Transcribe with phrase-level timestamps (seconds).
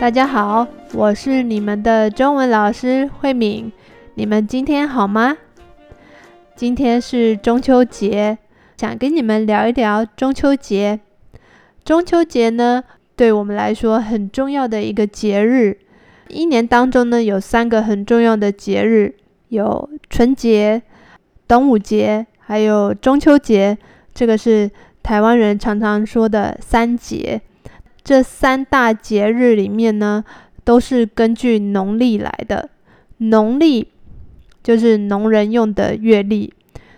[0.00, 3.70] 大家好，我是你们的中文老师慧敏。
[4.14, 5.36] 你们今天好吗？
[6.54, 8.38] 今天是中秋节，
[8.76, 11.00] 想跟你们聊一聊中秋节。
[11.84, 12.84] 中秋节呢，
[13.16, 15.76] 对我们来说很重要的一个节日。
[16.28, 19.16] 一年当中呢，有三个很重要的节日，
[19.48, 20.80] 有春节、
[21.48, 23.76] 端午节，还有中秋节。
[24.14, 24.70] 这个是
[25.02, 27.40] 台湾人常常说的三节。
[28.02, 30.24] 这三大节日里面呢，
[30.64, 32.70] 都是根据农历来的。
[33.18, 33.88] 农历
[34.62, 36.52] 就是农人用的月历。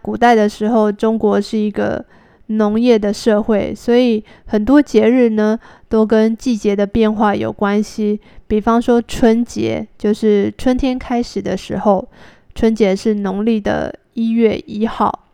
[0.00, 2.04] 古代的时候，中国是一个
[2.46, 8.20] 农业的社会，所以很多节日呢都跟季节的变化有关系。
[8.46, 12.08] 比方说春节，就是春天开始的时候，
[12.54, 15.26] 春节是农历的一月一号。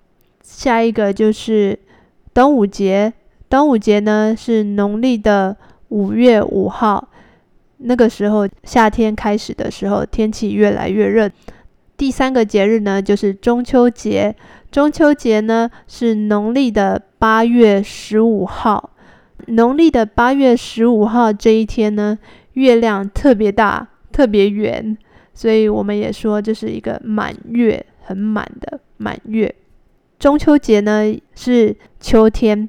[0.43, 1.79] 下一个就是
[2.33, 3.13] 端午节。
[3.49, 5.57] 端午节呢是农历的
[5.89, 7.09] 五月五号，
[7.79, 11.31] 那个时候夏天开始的时候，天气越来越热。
[11.97, 14.37] 第三个节日呢就是中秋节，
[14.71, 18.91] 中秋节呢是农历的八月十五号。
[19.47, 22.19] 农历的八月十五号这一天呢，
[22.53, 24.97] 月亮特别大，特别圆，
[25.33, 29.55] 所以我们也说这是一个满月，很满的满月。
[30.19, 32.69] 中秋节呢是秋天。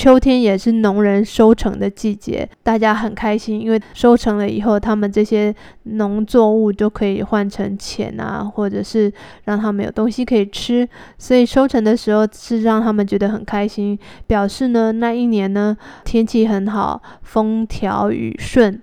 [0.00, 9.12] 秋天也是农人收成的季节，大家很开心，因为收成了以后，他们这些农作物就可以换成钱啊，或者是
[9.44, 18.80] 让他们有东西可以吃，所以收成的时候是让他们觉得很开心，表示呢那一年呢天气很好，风调雨顺。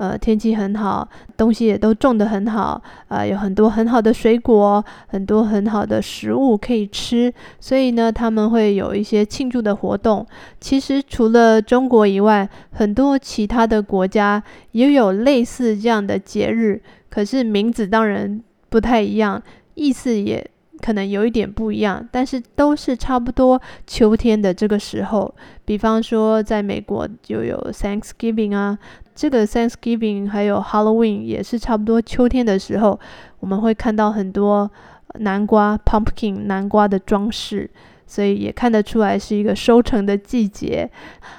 [0.00, 1.06] 呃，天气很好，
[1.36, 10.26] 东西也都种得很好，啊，有很多很好的水果，很多很好的食物可以吃，所以呢，他们会有一些庆祝的活动。
[10.58, 16.80] 其实除了中国以外，很多其他的国家也有类似这样的节日，
[17.10, 19.42] 可是名字当然不太一样，
[19.74, 20.50] 意思也
[20.80, 25.34] 可能有一点不一样，但是都是差不多秋天的这个时候。
[25.66, 28.78] 比方说，在美国就有 Thanksgiving 啊。
[29.20, 32.98] 这个 Thanksgiving 还有 Halloween 也是差不多秋天的时候，
[33.40, 34.70] 我们会看到很多
[35.16, 37.68] 南瓜 pumpkin 南瓜的装饰，
[38.06, 40.90] 所以也看得出来是一个收成的季节。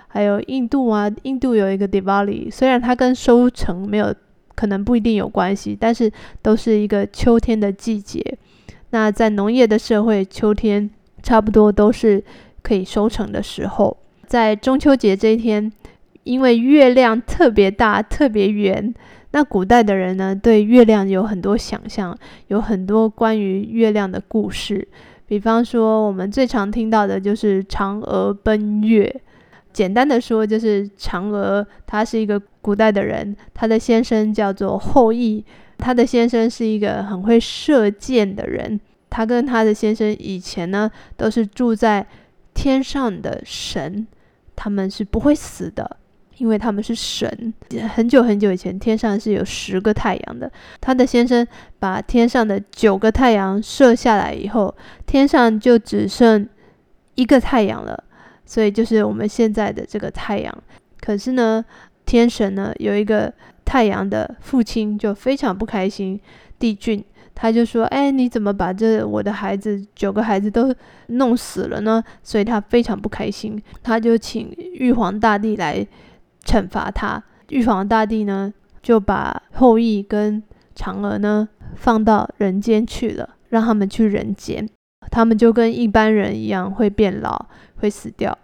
[0.10, 4.14] 还有印度啊，印度有一个 Diwali，虽然它跟收成没有
[4.54, 6.12] 可能不一定有关系，但是
[6.44, 8.38] 都是一个秋天的季节。
[8.92, 10.88] 那在农业的社会，秋天
[11.24, 12.24] 差不多都是
[12.62, 13.98] 可以收成的时候。
[14.28, 15.72] 在中秋节这一天。
[16.24, 18.94] 因为月亮特别大、特别圆，
[19.32, 22.18] 那古代的人呢，对月亮有很多想象，
[22.48, 24.88] 有很多关于月亮的故事。
[25.26, 29.22] 比方说，我们最常听到的就是嫦娥奔月。
[29.72, 35.46] 简单的说，就是嫦娥她是一个古代的人，她的先生叫做后羿，
[35.78, 38.78] 她的先生是一个很会射箭的人。
[39.10, 42.06] 她跟她的先生以前呢，都是住在
[42.54, 44.06] 天上的神，
[44.58, 45.98] 他们是不会死的。
[46.42, 47.54] 因为他们是神，
[47.94, 50.52] 很久很久以前，天上是有十个太阳的。
[50.82, 51.46] 他的先生
[51.78, 54.76] 把天上的九个太阳射下来以后，
[55.06, 56.50] 天上就只剩
[57.14, 58.04] 一个太阳了，
[58.44, 60.64] 所以就是我们现在的这个太阳。
[61.00, 61.64] 可是呢，
[62.08, 63.32] 天神呢有一个
[63.64, 66.20] 太阳的父亲就非常不开心，
[66.58, 70.74] 帝俊他就说：“哎，你怎么把这我的孩子九个孩子都
[71.10, 75.86] 弄死了呢？”所以他非常不开心，他就请玉皇大帝来。
[76.52, 78.54] 惩罚他，玉皇大帝呢
[78.84, 80.44] 就把后羿跟
[80.76, 84.68] 嫦娥呢放到人间去了，让他们去人间，
[85.10, 87.46] 他们就跟一般人一样会变老，
[87.78, 88.38] 会死掉。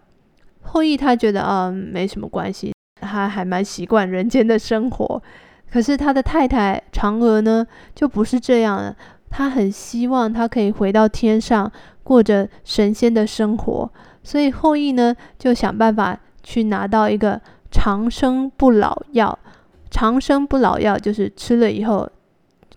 [0.62, 5.22] 后羿他觉得啊没什么关系，他还蛮习惯人间的生活。
[5.70, 8.96] 可是他的太太嫦娥呢就不是这样了，
[9.30, 11.70] 他很希望他可以回到天上
[12.04, 13.92] 过着神仙的生活，
[14.24, 17.42] 所以后羿呢就想办法去拿到一个。
[17.70, 19.38] 长生不老药，
[19.90, 22.10] 长生不老药就是吃了以后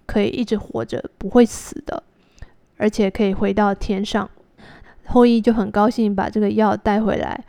[0.07, 2.03] 可以一直活着，不会死的，
[2.77, 4.29] 而且可以回到天上。
[5.07, 7.45] 后羿就很高兴把这个药带回来，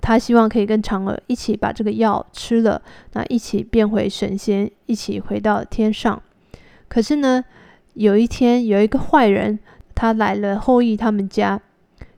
[0.00, 2.80] 他希望可以跟嫦娥一起把这个药吃了，
[3.12, 6.20] 那一起变回神仙，一起回到天上。
[6.88, 7.44] 可是呢，
[7.94, 9.58] 有一天有一个坏人，
[9.94, 11.60] 他来了后羿他们家，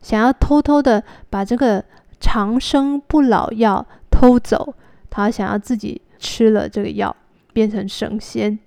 [0.00, 1.84] 想要偷偷的把这个
[2.18, 3.86] 长生不老药。
[4.18, 4.74] 偷走，
[5.10, 7.14] 他想要自己吃了这个药
[7.52, 8.58] 变成神仙，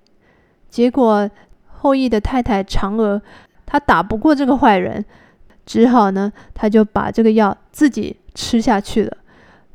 [0.68, 1.28] 结果
[1.66, 3.20] 后羿的太太嫦娥，
[3.66, 5.04] 她打不过这个坏人，
[5.66, 9.16] 只好呢，他就把这个药自己吃下去了。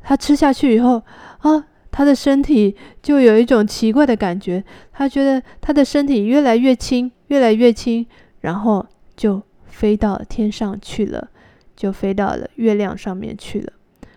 [0.02, 1.02] 他吃下去以后
[1.40, 4.64] 啊，他的身体就有一种奇怪的感觉，
[4.94, 8.06] 他觉得他的身体越来越轻，越来越轻，
[8.40, 11.28] 然后就飞到天上去了，
[11.76, 13.74] 就飞到了月亮上面去了。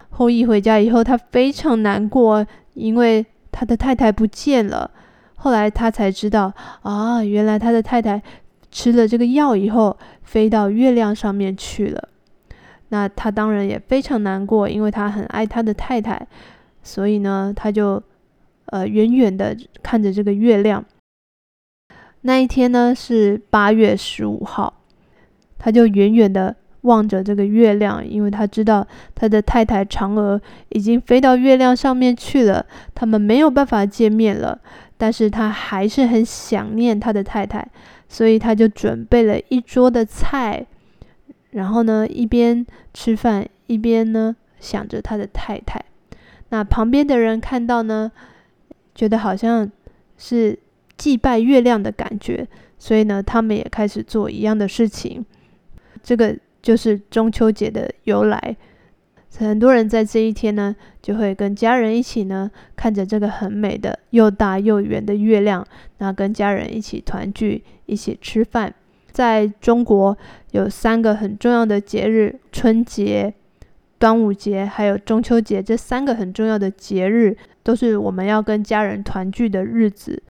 [0.09, 4.91] 后羿回家以后，他非常难过，因为他的太太不见了。
[5.35, 8.21] 后来他才知道，啊，原来他的太太
[8.69, 12.09] 吃了这个药以后，飞到月亮上面去了。
[12.89, 16.27] 那他当然也非常难过，因为他很爱他的太太。
[16.81, 18.01] 所以呢，他就
[18.65, 20.83] 呃远远的看着这个月亮。
[22.21, 24.81] 那一天呢是八月十五号，
[25.57, 30.40] 他就远远的望着这个月亮，因为他知道他的太太嫦娥
[30.70, 32.66] 已经飞到月亮上面去了，
[32.96, 34.60] 他们没有办法见面了。
[34.98, 37.66] 但是他还是很想念他的太太，
[38.10, 40.66] 所以他就准备了一桌的菜，
[41.52, 45.81] 然后呢一边吃饭一边呢想着他的太太。
[46.50, 48.12] 那旁边的人看到呢，
[48.94, 49.72] 觉得好像
[50.18, 50.60] 是
[50.98, 52.46] 祭拜月亮的感觉，
[52.78, 55.26] 所以呢，他们也开始做一样的事情。
[56.04, 58.56] 这个就是中秋节的由来。
[59.38, 65.65] 很多人在这一天呢，就会跟家人一起呢，看着这个很美的又大又圆的月亮，
[65.97, 68.73] 然后跟家人一起团聚，一起吃饭。
[69.11, 70.17] 在中国
[70.51, 73.33] 有三个很重要的节日：春节。
[73.97, 80.23] 端午节还有中秋节这三个很重要的节日，都是我们要跟家人团聚的日子。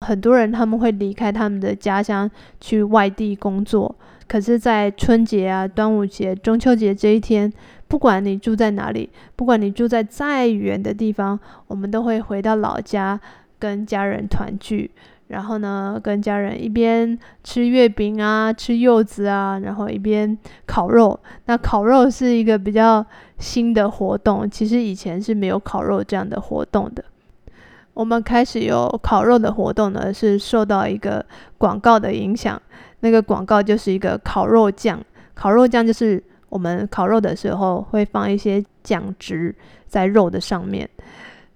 [0.00, 3.96] 很多人他们会离开他们的家乡去外地工作，
[4.32, 7.52] 可是，在春节啊、端午节、中秋节这一天，
[7.86, 13.20] 不管你住在哪里，不管你住在再远的地方，我们都会回到老家
[13.58, 14.90] 跟家人团聚。
[15.28, 21.20] 然后呢，跟家人一边吃月饼啊，吃柚子啊，然后一边烤肉。
[21.44, 23.04] 那烤肉是一个比较
[23.36, 27.04] 新的活动，其实以前是没有烤肉这样的活动的。
[27.94, 31.24] 我们开始有烤肉的活动呢，是受到一个
[31.58, 32.60] 广告的影响。
[33.00, 34.98] 那个广告就是一个烤肉酱，
[35.34, 39.54] 烤肉酱就是我们烤肉的时候会放一些酱汁
[39.86, 40.88] 在肉的上面。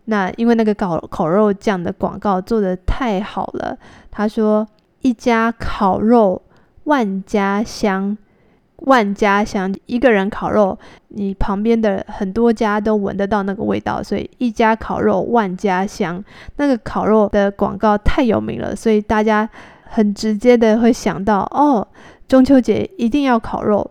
[0.06, 3.76] 那因为那个烤烤肉酱的广告做的太好了，
[4.10, 4.66] 他说
[5.00, 6.42] 一家烤肉
[6.84, 8.16] 万家香，
[8.78, 10.78] 万家香，一个人烤肉，
[11.08, 16.22] 你旁边的很多家都闻得到那个味道，所以一家烤肉万家香。
[16.56, 19.48] 那个烤肉的广告太有名了，所以大家
[19.84, 21.86] 很直接的会想到，哦，
[22.28, 23.90] 中秋节一定要烤肉，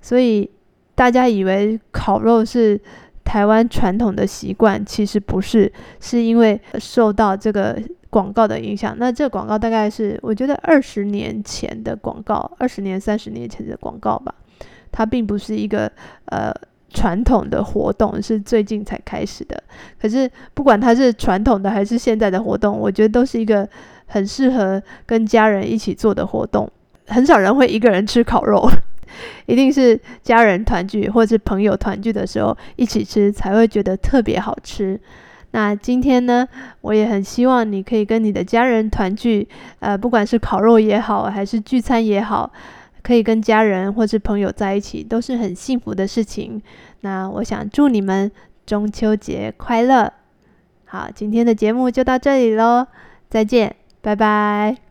[0.00, 0.50] 所以
[0.94, 2.80] 大家以为烤肉是。
[3.26, 7.76] 台湾传统的习惯其实不是，是因为受到这个
[8.16, 8.96] 广告的影响。
[8.98, 14.34] 那这个广告大概是我觉得二十年前的广告，二十年、三十年前的广告吧。
[14.90, 15.92] 它并不是一个
[16.30, 16.50] 呃
[16.88, 19.62] 传统的活动，是最近才开始的。
[20.00, 23.68] 可是不管它是传统的还是现在的活动，我觉得都是一个
[24.06, 26.66] 很适合跟家人一起做的活动。
[27.08, 28.66] 很少人会一个人吃烤肉。
[29.44, 34.98] 一定是家人团聚或是朋友团聚的时候一起吃才会觉得特别好吃。
[35.52, 36.46] 那今天呢，
[36.82, 39.48] 我也很希望你可以跟你的家人团聚，
[39.78, 42.50] 呃，不管是烤肉也好，还是聚餐也好，
[43.02, 46.60] 可以跟家人或是朋友在一起，都是很幸福的事情。
[47.00, 48.30] 那我想祝你们
[48.66, 50.12] 中秋节快乐。
[50.84, 52.86] 好，今天的节目就到这里喽，
[53.28, 54.85] 再见，拜拜。